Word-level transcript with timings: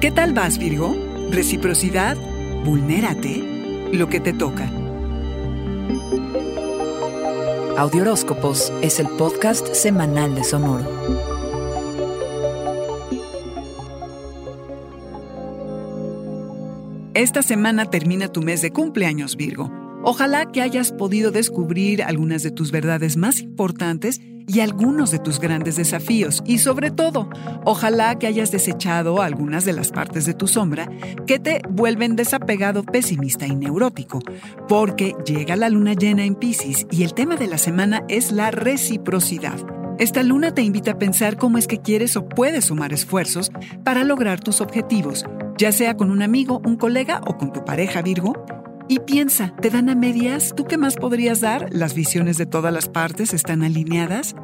¿Qué 0.00 0.12
tal 0.12 0.32
vas, 0.32 0.58
Virgo? 0.58 0.96
Reciprocidad, 1.32 2.16
vulnérate, 2.64 3.90
lo 3.92 4.08
que 4.08 4.20
te 4.20 4.32
toca. 4.32 4.70
Audioróscopos 7.76 8.72
es 8.80 9.00
el 9.00 9.08
podcast 9.08 9.74
semanal 9.74 10.36
de 10.36 10.44
Sonoro. 10.44 10.88
Esta 17.14 17.42
semana 17.42 17.90
termina 17.90 18.28
tu 18.28 18.40
mes 18.40 18.62
de 18.62 18.70
cumpleaños, 18.70 19.34
Virgo. 19.34 19.68
Ojalá 20.04 20.46
que 20.52 20.62
hayas 20.62 20.92
podido 20.92 21.32
descubrir 21.32 22.04
algunas 22.04 22.44
de 22.44 22.52
tus 22.52 22.70
verdades 22.70 23.16
más 23.16 23.40
importantes 23.40 24.20
y 24.48 24.60
algunos 24.60 25.12
de 25.12 25.20
tus 25.20 25.38
grandes 25.38 25.76
desafíos. 25.76 26.42
Y 26.44 26.58
sobre 26.58 26.90
todo, 26.90 27.28
ojalá 27.64 28.18
que 28.18 28.26
hayas 28.26 28.50
desechado 28.50 29.22
algunas 29.22 29.64
de 29.64 29.74
las 29.74 29.92
partes 29.92 30.26
de 30.26 30.34
tu 30.34 30.48
sombra 30.48 30.90
que 31.26 31.38
te 31.38 31.60
vuelven 31.68 32.16
desapegado, 32.16 32.82
pesimista 32.82 33.46
y 33.46 33.54
neurótico. 33.54 34.20
Porque 34.66 35.14
llega 35.24 35.54
la 35.54 35.68
luna 35.68 35.92
llena 35.92 36.24
en 36.24 36.34
Pisces 36.34 36.86
y 36.90 37.04
el 37.04 37.14
tema 37.14 37.36
de 37.36 37.46
la 37.46 37.58
semana 37.58 38.02
es 38.08 38.32
la 38.32 38.50
reciprocidad. 38.50 39.58
Esta 39.98 40.22
luna 40.22 40.54
te 40.54 40.62
invita 40.62 40.92
a 40.92 40.98
pensar 40.98 41.36
cómo 41.36 41.58
es 41.58 41.66
que 41.66 41.80
quieres 41.80 42.16
o 42.16 42.28
puedes 42.28 42.66
sumar 42.66 42.92
esfuerzos 42.92 43.50
para 43.84 44.04
lograr 44.04 44.40
tus 44.40 44.60
objetivos, 44.60 45.24
ya 45.58 45.72
sea 45.72 45.96
con 45.96 46.10
un 46.10 46.22
amigo, 46.22 46.62
un 46.64 46.76
colega 46.76 47.20
o 47.26 47.36
con 47.36 47.52
tu 47.52 47.64
pareja 47.64 48.00
Virgo 48.00 48.57
y 48.88 49.00
piensa, 49.00 49.54
¿te 49.60 49.68
dan 49.68 49.90
a 49.90 49.94
medias? 49.94 50.54
¿Tú 50.56 50.64
qué 50.64 50.78
más 50.78 50.96
podrías 50.96 51.40
dar? 51.40 51.68
¿Las 51.70 51.94
visiones 51.94 52.38
de 52.38 52.46
todas 52.46 52.72
las 52.72 52.88
partes 52.88 53.34
están 53.34 53.62
alineadas? 53.62 54.34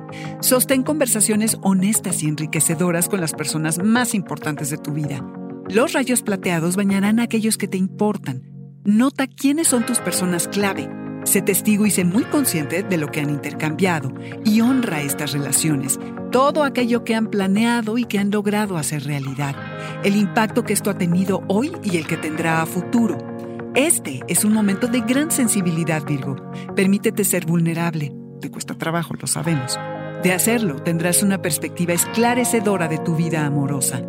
Sostén 0.41 0.83
conversaciones 0.83 1.57
honestas 1.63 2.23
y 2.23 2.29
enriquecedoras 2.29 3.09
con 3.09 3.21
las 3.23 3.33
personas 3.33 3.83
más 3.83 4.15
importantes 4.15 4.69
de 4.69 4.77
tu 4.77 4.93
vida. 4.93 5.25
Los 5.71 5.95
rayos 5.95 6.23
plateados 6.23 6.77
bañarán 6.77 7.21
a 7.21 7.23
aquellos 7.23 7.57
que 7.57 7.69
te 7.69 7.79
importan. 7.79 8.43
Nota 8.85 9.27
quiénes 9.27 9.69
son 9.69 9.87
tus 9.87 10.01
personas 10.01 10.47
clave. 10.47 10.91
Sé 11.25 11.41
testigo 11.41 11.87
y 11.87 11.91
sé 11.91 12.05
muy 12.05 12.25
consciente 12.25 12.83
de 12.83 12.99
lo 12.99 13.11
que 13.11 13.21
han 13.21 13.31
intercambiado 13.31 14.13
y 14.45 14.61
honra 14.61 15.01
estas 15.01 15.33
relaciones, 15.33 15.99
todo 16.31 16.65
aquello 16.65 17.03
que 17.03 17.15
han 17.15 17.29
planeado 17.29 17.97
y 17.97 18.05
que 18.05 18.19
han 18.19 18.31
logrado 18.31 18.77
hacer 18.77 19.05
realidad, 19.05 19.57
el 20.05 20.17
impacto 20.17 20.65
que 20.65 20.75
esto 20.75 20.91
ha 20.91 20.99
tenido 20.99 21.43
hoy 21.49 21.73
y 21.83 21.97
el 21.97 22.07
que 22.07 22.19
tendrá 22.19 22.61
a 22.61 22.67
futuro. 22.67 23.34
Este 23.75 24.21
es 24.29 24.45
un 24.45 24.53
momento 24.53 24.87
de 24.87 25.01
gran 25.01 25.33
sensibilidad, 25.33 26.05
Virgo. 26.05 26.37
Permítete 26.77 27.25
ser 27.25 27.45
vulnerable. 27.45 28.13
Te 28.41 28.49
cuesta 28.49 28.79
trabajo, 28.79 29.15
lo 29.21 29.27
sabemos. 29.27 29.81
De 30.23 30.33
hacerlo, 30.33 30.77
tendrás 30.77 31.25
una 31.25 31.43
perspectiva 31.43 31.93
esclarecedora 31.93 32.87
de 32.87 32.99
tu 32.99 33.17
vida 33.17 33.45
amorosa. 33.45 34.01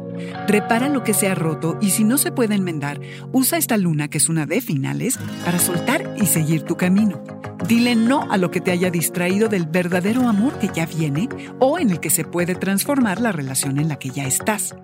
Repara 0.48 0.88
lo 0.88 1.04
que 1.04 1.16
se 1.16 1.30
ha 1.30 1.34
roto 1.34 1.80
y 1.82 1.90
si 1.90 2.04
no 2.04 2.20
se 2.20 2.32
puede 2.32 2.54
enmendar, 2.54 3.02
usa 3.32 3.58
esta 3.58 3.76
luna, 3.78 4.08
que 4.08 4.20
es 4.20 4.30
una 4.30 4.46
de 4.46 4.62
finales, 4.62 5.18
para 5.44 5.58
soltar 5.58 6.16
y 6.22 6.28
seguir 6.28 6.62
tu 6.62 6.78
camino. 6.78 7.24
Dile 7.68 7.96
no 7.96 8.28
a 8.30 8.38
lo 8.38 8.52
que 8.52 8.62
te 8.62 8.70
haya 8.70 8.92
distraído 8.92 9.50
del 9.50 9.66
verdadero 9.66 10.28
amor 10.28 10.60
que 10.60 10.70
ya 10.72 10.86
viene 10.86 11.28
o 11.60 11.80
en 11.80 11.90
el 11.90 12.00
que 12.00 12.12
se 12.12 12.24
puede 12.24 12.54
transformar 12.54 13.20
la 13.20 13.32
relación 13.32 13.80
en 13.80 13.88
la 13.88 13.98
que 13.98 14.12
ya 14.12 14.28
estás. 14.28 14.76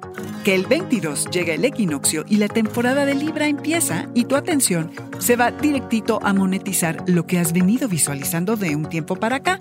Que 0.43 0.55
el 0.55 0.65
22 0.65 1.29
llega 1.29 1.53
el 1.53 1.63
equinoccio 1.63 2.25
y 2.27 2.37
la 2.37 2.47
temporada 2.47 3.05
de 3.05 3.13
Libra 3.13 3.45
empieza 3.45 4.07
y 4.15 4.25
tu 4.25 4.35
atención 4.35 4.89
se 5.19 5.35
va 5.35 5.51
directito 5.51 6.19
a 6.23 6.33
monetizar 6.33 7.03
lo 7.05 7.27
que 7.27 7.37
has 7.37 7.53
venido 7.53 7.87
visualizando 7.87 8.55
de 8.55 8.75
un 8.75 8.85
tiempo 8.85 9.15
para 9.15 9.35
acá 9.35 9.59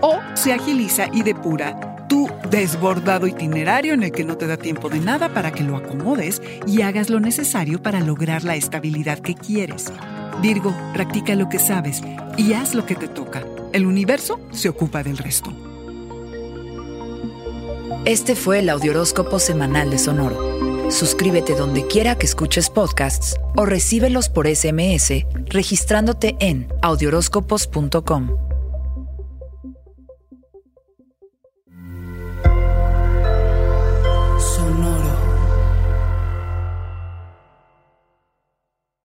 o 0.00 0.20
se 0.34 0.52
agiliza 0.52 1.08
y 1.12 1.24
depura 1.24 2.06
tu 2.08 2.28
desbordado 2.50 3.26
itinerario 3.26 3.94
en 3.94 4.04
el 4.04 4.12
que 4.12 4.24
no 4.24 4.36
te 4.36 4.46
da 4.46 4.56
tiempo 4.56 4.88
de 4.88 5.00
nada 5.00 5.34
para 5.34 5.50
que 5.50 5.64
lo 5.64 5.76
acomodes 5.76 6.40
y 6.68 6.82
hagas 6.82 7.10
lo 7.10 7.18
necesario 7.18 7.82
para 7.82 7.98
lograr 7.98 8.44
la 8.44 8.54
estabilidad 8.54 9.18
que 9.18 9.34
quieres. 9.34 9.92
Virgo, 10.40 10.74
practica 10.92 11.34
lo 11.34 11.48
que 11.48 11.58
sabes 11.58 12.02
y 12.36 12.52
haz 12.54 12.74
lo 12.74 12.86
que 12.86 12.94
te 12.94 13.08
toca. 13.08 13.44
El 13.72 13.86
universo 13.86 14.40
se 14.52 14.68
ocupa 14.68 15.02
del 15.02 15.18
resto. 15.18 15.52
Este 18.04 18.34
fue 18.34 18.60
el 18.60 18.70
Audioróscopo 18.70 19.38
Semanal 19.38 19.90
de 19.90 19.98
Sonoro. 19.98 20.90
Suscríbete 20.90 21.54
donde 21.54 21.86
quiera 21.86 22.16
que 22.16 22.26
escuches 22.26 22.70
podcasts 22.70 23.36
o 23.56 23.66
recíbelos 23.66 24.28
por 24.28 24.48
SMS 24.48 25.24
registrándote 25.46 26.36
en 26.40 26.66
audioróscopos.com. 26.82 28.49